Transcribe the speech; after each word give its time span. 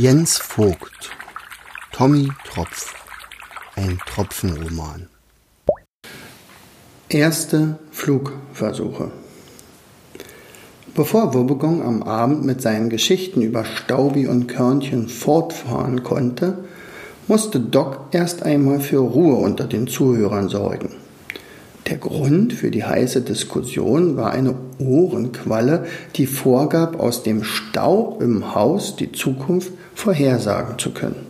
Jens 0.00 0.38
Vogt 0.38 1.10
Tommy 1.90 2.28
Tropf 2.44 2.94
Ein 3.74 3.98
Tropfenroman 4.06 5.08
Erste 7.08 7.80
Flugversuche 7.90 9.10
Bevor 10.94 11.34
Wobbegong 11.34 11.82
am 11.82 12.04
Abend 12.04 12.44
mit 12.44 12.62
seinen 12.62 12.90
Geschichten 12.90 13.42
über 13.42 13.64
Staubi 13.64 14.28
und 14.28 14.46
Körnchen 14.46 15.08
fortfahren 15.08 16.04
konnte, 16.04 16.62
musste 17.26 17.58
Doc 17.58 18.02
erst 18.12 18.44
einmal 18.44 18.78
für 18.78 18.98
Ruhe 18.98 19.34
unter 19.34 19.64
den 19.64 19.88
Zuhörern 19.88 20.48
sorgen. 20.48 20.90
Der 21.88 21.96
Grund 21.96 22.52
für 22.52 22.70
die 22.70 22.84
heiße 22.84 23.22
Diskussion 23.22 24.16
war 24.16 24.32
eine 24.32 24.54
Ohrenqualle, 24.78 25.86
die 26.16 26.26
vorgab, 26.26 27.00
aus 27.00 27.22
dem 27.22 27.44
Staub 27.44 28.20
im 28.20 28.54
Haus 28.54 28.96
die 28.96 29.10
Zukunft 29.12 29.72
vorhersagen 29.94 30.78
zu 30.78 30.92
können. 30.92 31.26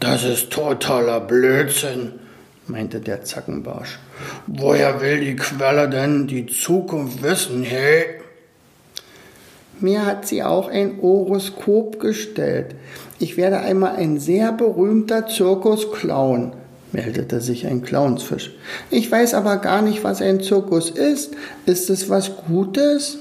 Das 0.00 0.24
ist 0.24 0.50
totaler 0.50 1.20
Blödsinn, 1.20 2.12
meinte 2.66 3.00
der 3.00 3.24
Zackenbarsch. 3.24 3.98
Woher 4.46 5.00
will 5.00 5.20
die 5.20 5.36
Quelle 5.36 5.88
denn 5.88 6.26
die 6.26 6.46
Zukunft 6.46 7.22
wissen, 7.22 7.62
hey? 7.62 8.04
Mir 9.78 10.04
hat 10.04 10.26
sie 10.26 10.42
auch 10.42 10.68
ein 10.68 10.98
Horoskop 11.00 12.00
gestellt. 12.00 12.74
Ich 13.18 13.38
werde 13.38 13.60
einmal 13.60 13.96
ein 13.96 14.18
sehr 14.18 14.52
berühmter 14.52 15.26
Zirkusclown, 15.26 16.52
meldete 16.92 17.40
sich 17.40 17.66
ein 17.66 17.82
Clownsfisch. 17.82 18.50
Ich 18.90 19.10
weiß 19.10 19.34
aber 19.34 19.58
gar 19.58 19.82
nicht, 19.82 20.04
was 20.04 20.22
ein 20.22 20.40
Zirkus 20.40 20.90
ist. 20.90 21.32
Ist 21.66 21.90
es 21.90 22.08
was 22.08 22.32
Gutes? 22.46 23.18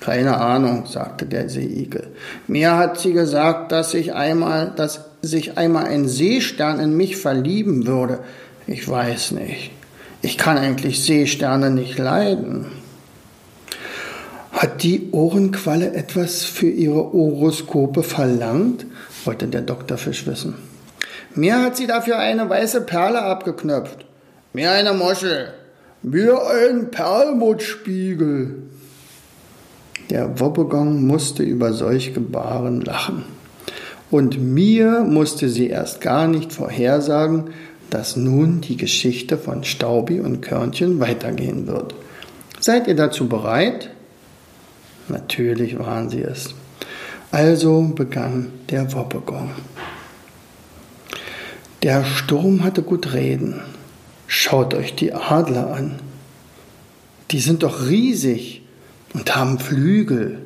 Keine 0.00 0.36
Ahnung, 0.36 0.86
sagte 0.86 1.24
der 1.24 1.48
Seeigel. 1.48 2.08
Mir 2.46 2.76
hat 2.76 2.98
sie 3.00 3.12
gesagt, 3.12 3.72
dass 3.72 3.92
sich 3.92 4.12
einmal, 4.12 4.72
dass 4.76 5.06
sich 5.22 5.56
einmal 5.56 5.86
ein 5.86 6.08
Seestern 6.08 6.78
in 6.78 6.96
mich 6.96 7.16
verlieben 7.16 7.86
würde. 7.86 8.20
Ich 8.66 8.86
weiß 8.86 9.32
nicht. 9.32 9.70
Ich 10.20 10.38
kann 10.38 10.58
eigentlich 10.58 11.02
Seesterne 11.04 11.70
nicht 11.70 11.98
leiden. 11.98 12.66
Hat 14.52 14.82
die 14.82 15.10
Ohrenqualle 15.10 15.94
etwas 15.94 16.44
für 16.44 16.68
ihre 16.68 17.12
Horoskope 17.12 18.02
verlangt? 18.02 18.86
wollte 19.24 19.46
der 19.48 19.62
Doktorfisch 19.62 20.26
wissen. 20.26 20.54
Mir 21.34 21.62
hat 21.62 21.76
sie 21.76 21.86
dafür 21.86 22.18
eine 22.18 22.48
weiße 22.48 22.82
Perle 22.82 23.22
abgeknöpft. 23.22 24.04
Mir 24.52 24.70
eine 24.70 24.92
Moschel. 24.92 25.52
Mir 26.02 26.38
ein 26.46 26.90
Perlmuttspiegel. 26.90 28.62
Der 30.10 30.38
Wobbegong 30.38 31.04
musste 31.04 31.42
über 31.42 31.72
solch 31.72 32.14
Gebaren 32.14 32.82
lachen. 32.82 33.24
Und 34.10 34.40
mir 34.40 35.00
musste 35.00 35.48
sie 35.48 35.68
erst 35.68 36.00
gar 36.00 36.28
nicht 36.28 36.52
vorhersagen, 36.52 37.50
dass 37.90 38.14
nun 38.14 38.60
die 38.60 38.76
Geschichte 38.76 39.36
von 39.36 39.64
Staubi 39.64 40.20
und 40.20 40.40
Körnchen 40.40 41.00
weitergehen 41.00 41.66
wird. 41.66 41.94
Seid 42.60 42.86
ihr 42.86 42.94
dazu 42.96 43.28
bereit? 43.28 43.90
Natürlich 45.08 45.78
waren 45.78 46.10
sie 46.10 46.22
es. 46.22 46.54
Also 47.32 47.82
begann 47.82 48.52
der 48.70 48.92
Wobbegong. 48.92 49.50
Der 51.84 52.02
Sturm 52.02 52.64
hatte 52.64 52.80
gut 52.80 53.12
reden. 53.12 53.60
Schaut 54.26 54.72
euch 54.72 54.94
die 54.94 55.12
Adler 55.12 55.70
an. 55.74 55.96
Die 57.30 57.40
sind 57.40 57.62
doch 57.62 57.90
riesig 57.90 58.62
und 59.12 59.36
haben 59.36 59.58
Flügel. 59.58 60.38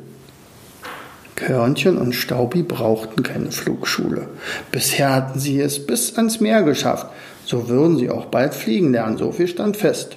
Körnchen 1.36 1.96
und 1.96 2.16
Staubi 2.16 2.64
brauchten 2.64 3.22
keine 3.22 3.52
Flugschule. 3.52 4.28
Bisher 4.72 5.14
hatten 5.14 5.38
sie 5.38 5.60
es 5.60 5.86
bis 5.86 6.16
ans 6.16 6.40
Meer 6.40 6.64
geschafft. 6.64 7.06
So 7.44 7.68
würden 7.68 7.98
sie 7.98 8.10
auch 8.10 8.24
bald 8.24 8.52
fliegen 8.52 8.90
lernen, 8.90 9.16
so 9.16 9.30
viel 9.30 9.46
stand 9.46 9.76
fest. 9.76 10.16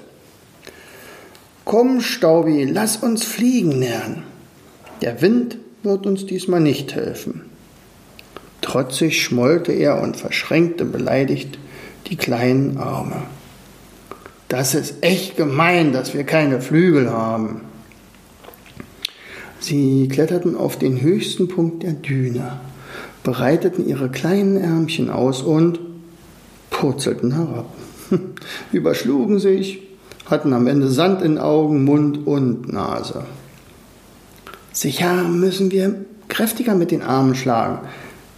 Komm, 1.66 2.01
Staubi, 2.01 2.63
lass 2.63 2.97
uns 2.97 3.23
fliegen 3.23 3.73
lernen. 3.73 4.23
Der 5.03 5.22
Wind 5.22 5.57
wird 5.84 6.07
uns 6.07 6.25
diesmal 6.25 6.62
nicht 6.62 6.96
helfen. 6.96 7.50
Trotzig 8.72 9.22
schmollte 9.22 9.74
er 9.74 10.02
und 10.02 10.16
verschränkte 10.16 10.86
beleidigt 10.86 11.59
die 12.08 12.16
kleinen 12.16 12.78
Arme. 12.78 13.24
Das 14.48 14.76
ist 14.76 15.04
echt 15.04 15.36
gemein, 15.36 15.92
dass 15.92 16.14
wir 16.14 16.24
keine 16.24 16.62
Flügel 16.62 17.12
haben. 17.12 17.64
Sie 19.59 20.08
kletterten 20.08 20.56
auf 20.56 20.80
den 20.80 21.02
höchsten 21.02 21.50
Punkt 21.50 21.84
der 21.84 21.92
Düne, 21.92 22.62
breiteten 23.24 23.86
ihre 23.86 24.08
kleinen 24.08 24.56
Ärmchen 24.56 25.09
aus 25.09 25.42
und 25.42 25.82
purzelten 26.70 27.34
herab, 27.34 27.74
überschlugen 28.72 29.40
sich, 29.40 29.82
hatten 30.28 30.53
am 30.53 30.68
Ende 30.68 30.88
Sand 30.88 31.22
in 31.24 31.40
Augen, 31.40 31.84
Mund 31.84 32.26
und 32.26 32.72
Nase. 32.72 33.26
Sicher 34.72 35.26
müssen 35.26 35.72
wir 35.72 36.06
kräftiger 36.30 36.74
mit 36.74 36.92
den 36.92 37.02
Armen 37.02 37.36
schlagen, 37.36 37.80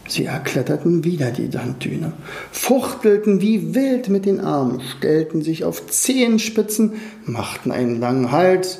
Sie 0.07 0.25
erkletterten 0.25 1.03
wieder 1.03 1.31
die 1.31 1.49
Sanddüne, 1.49 2.13
fuchtelten 2.51 3.39
wie 3.41 3.73
wild 3.73 4.09
mit 4.09 4.25
den 4.25 4.41
Armen, 4.41 4.81
stellten 4.81 5.41
sich 5.41 5.63
auf 5.63 5.87
Zehenspitzen, 5.87 6.93
machten 7.25 7.71
einen 7.71 7.99
langen 7.99 8.31
Hals. 8.31 8.79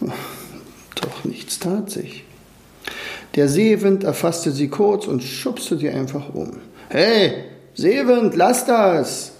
Doch 0.00 1.24
nichts 1.24 1.60
tat 1.60 1.90
sich. 1.90 2.24
Der 3.36 3.48
Seewind 3.48 4.02
erfasste 4.02 4.50
sie 4.50 4.68
kurz 4.68 5.06
und 5.06 5.22
schubste 5.22 5.78
sie 5.78 5.90
einfach 5.90 6.34
um. 6.34 6.56
Hey, 6.88 7.44
Seewind, 7.74 8.34
lass 8.34 8.66
das! 8.66 9.32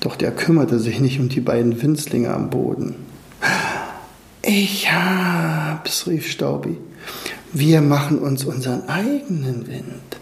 Doch 0.00 0.16
der 0.16 0.32
kümmerte 0.32 0.78
sich 0.78 0.98
nicht 0.98 1.20
um 1.20 1.28
die 1.28 1.40
beiden 1.40 1.80
Winzlinge 1.82 2.32
am 2.32 2.48
Boden. 2.48 2.94
Ich 4.40 4.90
hab's, 4.90 6.06
rief 6.06 6.28
Staubi. 6.28 6.78
Wir 7.52 7.82
machen 7.82 8.18
uns 8.18 8.44
unseren 8.44 8.88
eigenen 8.88 9.66
Wind. 9.68 10.21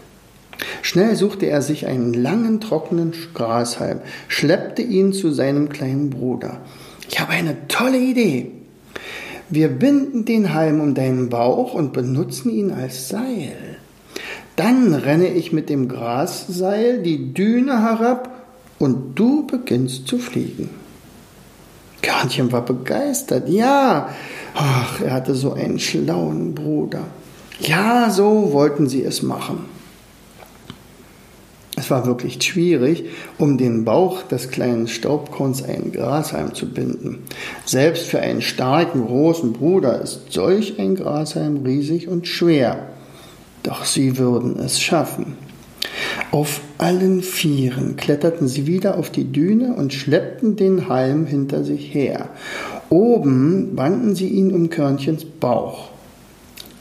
Schnell 0.81 1.15
suchte 1.15 1.45
er 1.45 1.61
sich 1.61 1.85
einen 1.87 2.13
langen, 2.13 2.59
trockenen 2.59 3.13
Grashalm, 3.33 3.99
schleppte 4.27 4.81
ihn 4.81 5.13
zu 5.13 5.31
seinem 5.31 5.69
kleinen 5.69 6.09
Bruder. 6.09 6.61
Ich 7.09 7.19
habe 7.19 7.31
eine 7.31 7.67
tolle 7.67 7.99
Idee. 7.99 8.51
Wir 9.49 9.67
binden 9.67 10.25
den 10.25 10.53
Halm 10.53 10.79
um 10.79 10.93
deinen 10.95 11.29
Bauch 11.29 11.73
und 11.73 11.93
benutzen 11.93 12.49
ihn 12.49 12.71
als 12.71 13.09
Seil. 13.09 13.77
Dann 14.55 14.93
renne 14.93 15.27
ich 15.27 15.51
mit 15.51 15.69
dem 15.69 15.87
Grasseil 15.87 17.01
die 17.01 17.33
Düne 17.33 17.81
herab 17.83 18.45
und 18.79 19.19
du 19.19 19.45
beginnst 19.45 20.07
zu 20.07 20.17
fliegen. 20.17 20.69
Körnchen 22.01 22.51
war 22.51 22.63
begeistert. 22.63 23.49
Ja, 23.49 24.09
ach, 24.55 25.01
er 25.01 25.13
hatte 25.13 25.35
so 25.35 25.53
einen 25.53 25.79
schlauen 25.79 26.55
Bruder. 26.55 27.03
Ja, 27.59 28.09
so 28.09 28.53
wollten 28.53 28.87
sie 28.87 29.03
es 29.03 29.21
machen. 29.21 29.65
War 31.91 32.05
wirklich 32.05 32.41
schwierig, 32.41 33.03
um 33.37 33.57
den 33.57 33.83
Bauch 33.83 34.23
des 34.23 34.49
kleinen 34.49 34.87
Staubkorns 34.87 35.61
einen 35.61 35.91
Grashalm 35.91 36.53
zu 36.53 36.71
binden. 36.71 37.19
Selbst 37.65 38.05
für 38.05 38.21
einen 38.21 38.41
starken, 38.41 39.05
großen 39.05 39.51
Bruder 39.51 40.01
ist 40.01 40.31
solch 40.31 40.79
ein 40.79 40.95
Grashalm 40.95 41.65
riesig 41.65 42.07
und 42.07 42.27
schwer. 42.27 42.87
Doch 43.63 43.83
sie 43.83 44.17
würden 44.17 44.57
es 44.57 44.79
schaffen. 44.79 45.35
Auf 46.31 46.61
allen 46.77 47.21
Vieren 47.21 47.97
kletterten 47.97 48.47
sie 48.47 48.67
wieder 48.67 48.97
auf 48.97 49.09
die 49.09 49.29
Düne 49.29 49.73
und 49.73 49.93
schleppten 49.93 50.55
den 50.55 50.87
Halm 50.87 51.25
hinter 51.25 51.65
sich 51.65 51.93
her. 51.93 52.29
Oben 52.89 53.75
banden 53.75 54.15
sie 54.15 54.29
ihn 54.29 54.53
um 54.53 54.69
Körnchens 54.69 55.25
Bauch. 55.25 55.89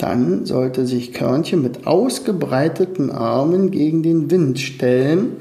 Dann 0.01 0.47
sollte 0.47 0.87
sich 0.87 1.13
Körnchen 1.13 1.61
mit 1.61 1.87
ausgebreiteten 1.87 3.11
Armen 3.11 3.71
gegen 3.71 4.03
den 4.03 4.31
Wind 4.31 4.59
stellen 4.59 5.37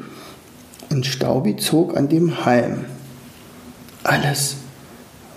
und 0.90 1.06
Staubi 1.06 1.56
zog 1.56 1.96
an 1.96 2.10
dem 2.10 2.44
Halm. 2.44 2.84
Alles 4.04 4.58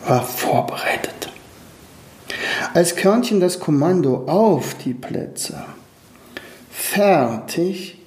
war 0.05 0.25
vorbereitet. 0.25 1.31
Als 2.75 2.97
Körnchen 2.97 3.39
das 3.39 3.61
Kommando 3.61 4.25
auf 4.27 4.75
die 4.75 4.95
Plätze, 4.95 5.63
fertig, 6.69 7.99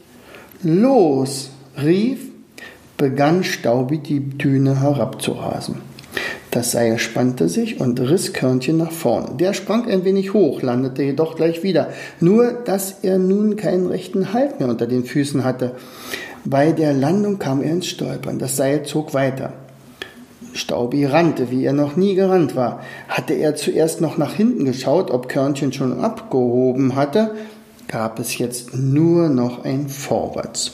los 0.64 1.50
rief, 1.82 2.20
begann 2.98 3.46
Staubi 3.46 4.00
die 4.00 4.20
Düne 4.20 4.82
herabzurasen. 4.82 5.78
Das 6.56 6.72
Seil 6.72 7.00
spannte 7.00 7.50
sich 7.50 7.82
und 7.82 8.00
riss 8.00 8.32
Körnchen 8.32 8.78
nach 8.78 8.94
vorn. 8.94 9.38
Der 9.38 9.54
sprang 9.54 9.90
ein 9.90 10.06
wenig 10.06 10.34
hoch, 10.34 10.62
landete 10.62 11.04
jedoch 11.04 11.36
gleich 11.36 11.64
wieder. 11.64 11.90
Nur, 12.22 12.54
dass 12.54 13.00
er 13.02 13.18
nun 13.18 13.58
keinen 13.58 13.88
rechten 13.88 14.32
Halt 14.32 14.62
mehr 14.62 14.70
unter 14.70 14.88
den 14.88 15.04
Füßen 15.04 15.44
hatte. 15.44 15.74
Bei 16.46 16.72
der 16.72 16.94
Landung 16.94 17.40
kam 17.40 17.62
er 17.62 17.72
ins 17.72 17.88
Stolpern. 17.88 18.40
Das 18.40 18.56
Seil 18.56 18.84
zog 18.84 19.14
weiter. 19.14 19.52
Staubi 20.54 21.04
rannte, 21.04 21.52
wie 21.52 21.66
er 21.66 21.74
noch 21.74 21.98
nie 21.98 22.16
gerannt 22.16 22.56
war. 22.56 22.80
Hatte 23.10 23.34
er 23.34 23.58
zuerst 23.58 24.00
noch 24.00 24.18
nach 24.18 24.36
hinten 24.36 24.64
geschaut, 24.64 25.12
ob 25.12 25.28
Körnchen 25.28 25.74
schon 25.74 26.00
abgehoben 26.00 26.96
hatte, 26.96 27.36
gab 27.90 28.18
es 28.18 28.38
jetzt 28.38 28.74
nur 28.74 29.28
noch 29.28 29.66
ein 29.66 29.90
Vorwärts. 29.90 30.72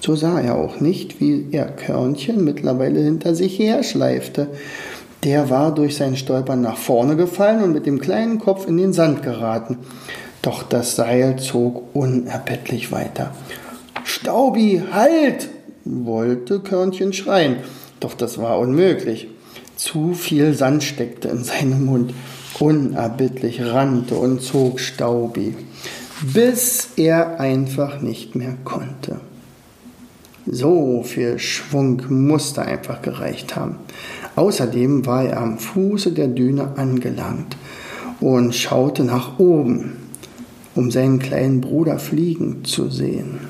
So 0.00 0.16
sah 0.16 0.40
er 0.40 0.56
auch 0.56 0.80
nicht, 0.80 1.20
wie 1.20 1.48
er 1.52 1.66
Körnchen 1.66 2.42
mittlerweile 2.42 3.00
hinter 3.00 3.34
sich 3.34 3.58
herschleifte. 3.58 4.48
Der 5.24 5.50
war 5.50 5.74
durch 5.74 5.96
sein 5.96 6.16
Stolpern 6.16 6.62
nach 6.62 6.78
vorne 6.78 7.16
gefallen 7.16 7.62
und 7.62 7.72
mit 7.72 7.84
dem 7.84 8.00
kleinen 8.00 8.38
Kopf 8.38 8.66
in 8.66 8.78
den 8.78 8.94
Sand 8.94 9.22
geraten. 9.22 9.78
Doch 10.40 10.62
das 10.62 10.96
Seil 10.96 11.38
zog 11.38 11.94
unerbittlich 11.94 12.90
weiter. 12.90 13.34
Staubi, 14.04 14.82
halt! 14.90 15.48
wollte 15.84 16.60
Körnchen 16.60 17.12
schreien, 17.12 17.56
doch 18.00 18.14
das 18.14 18.38
war 18.38 18.58
unmöglich. 18.58 19.28
Zu 19.76 20.14
viel 20.14 20.54
Sand 20.54 20.82
steckte 20.82 21.28
in 21.28 21.44
seinem 21.44 21.86
Mund. 21.86 22.14
Unerbittlich 22.58 23.62
rannte 23.62 24.16
und 24.16 24.42
zog 24.42 24.80
Staubi, 24.80 25.54
bis 26.20 26.90
er 26.96 27.40
einfach 27.40 28.02
nicht 28.02 28.34
mehr 28.34 28.56
konnte. 28.64 29.20
So 30.46 31.02
viel 31.02 31.38
Schwung 31.38 32.02
musste 32.08 32.62
einfach 32.62 33.02
gereicht 33.02 33.56
haben. 33.56 33.76
Außerdem 34.36 35.04
war 35.06 35.24
er 35.24 35.40
am 35.40 35.58
Fuße 35.58 36.12
der 36.12 36.28
Düne 36.28 36.72
angelangt 36.76 37.56
und 38.20 38.54
schaute 38.54 39.04
nach 39.04 39.38
oben, 39.38 39.96
um 40.74 40.90
seinen 40.90 41.18
kleinen 41.18 41.60
Bruder 41.60 41.98
fliegen 41.98 42.64
zu 42.64 42.88
sehen. 42.88 43.40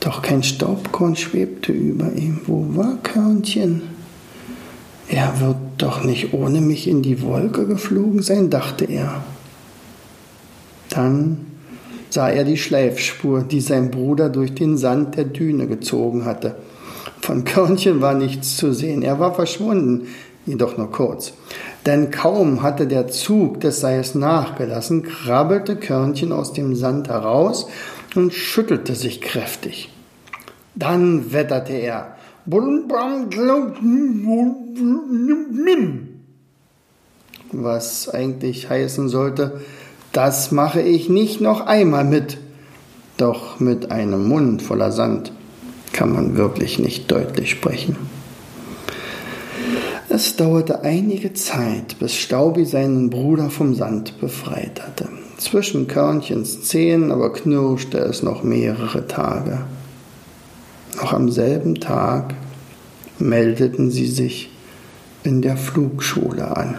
Doch 0.00 0.22
kein 0.22 0.42
Staubkorn 0.42 1.14
schwebte 1.14 1.70
über 1.70 2.12
ihm. 2.12 2.40
Wo 2.46 2.66
war 2.74 2.98
Körnchen? 3.02 3.82
Er 5.08 5.40
wird 5.40 5.56
doch 5.78 6.02
nicht 6.02 6.32
ohne 6.32 6.60
mich 6.60 6.88
in 6.88 7.02
die 7.02 7.22
Wolke 7.22 7.66
geflogen 7.66 8.22
sein, 8.22 8.50
dachte 8.50 8.84
er. 8.86 9.22
Dann 10.88 11.51
sah 12.12 12.28
er 12.28 12.44
die 12.44 12.58
Schleifspur, 12.58 13.42
die 13.42 13.60
sein 13.60 13.90
Bruder 13.90 14.28
durch 14.28 14.54
den 14.54 14.76
Sand 14.76 15.16
der 15.16 15.24
Düne 15.24 15.66
gezogen 15.66 16.24
hatte. 16.26 16.56
Von 17.22 17.44
Körnchen 17.44 18.00
war 18.00 18.14
nichts 18.14 18.56
zu 18.56 18.72
sehen, 18.74 19.02
er 19.02 19.18
war 19.18 19.34
verschwunden, 19.34 20.08
jedoch 20.44 20.76
nur 20.76 20.90
kurz. 20.90 21.32
Denn 21.86 22.10
kaum 22.10 22.62
hatte 22.62 22.86
der 22.86 23.08
Zug 23.08 23.60
des 23.60 23.80
Seils 23.80 24.14
nachgelassen, 24.14 25.04
krabbelte 25.04 25.76
Körnchen 25.76 26.32
aus 26.32 26.52
dem 26.52 26.76
Sand 26.76 27.08
heraus 27.08 27.66
und 28.14 28.34
schüttelte 28.34 28.94
sich 28.94 29.20
kräftig. 29.20 29.90
Dann 30.74 31.32
wetterte 31.32 31.72
er. 31.72 32.16
Was 37.52 38.08
eigentlich 38.08 38.68
heißen 38.68 39.08
sollte, 39.08 39.60
das 40.12 40.52
mache 40.52 40.80
ich 40.80 41.08
nicht 41.08 41.40
noch 41.40 41.66
einmal 41.66 42.04
mit. 42.04 42.38
Doch 43.16 43.60
mit 43.60 43.90
einem 43.90 44.28
Mund 44.28 44.62
voller 44.62 44.92
Sand 44.92 45.32
kann 45.92 46.12
man 46.12 46.36
wirklich 46.36 46.78
nicht 46.78 47.10
deutlich 47.10 47.50
sprechen. 47.50 47.96
Es 50.08 50.36
dauerte 50.36 50.82
einige 50.82 51.32
Zeit, 51.32 51.98
bis 51.98 52.14
Staubi 52.14 52.66
seinen 52.66 53.08
Bruder 53.08 53.48
vom 53.48 53.74
Sand 53.74 54.20
befreit 54.20 54.82
hatte. 54.82 55.08
Zwischen 55.38 55.88
Körnchens 55.88 56.62
Zähnen 56.62 57.10
aber 57.10 57.32
knirschte 57.32 57.98
es 57.98 58.22
noch 58.22 58.42
mehrere 58.42 59.06
Tage. 59.06 59.60
Noch 60.96 61.14
am 61.14 61.30
selben 61.30 61.76
Tag 61.76 62.34
meldeten 63.18 63.90
sie 63.90 64.06
sich 64.06 64.50
in 65.22 65.40
der 65.40 65.56
Flugschule 65.56 66.56
an. 66.56 66.76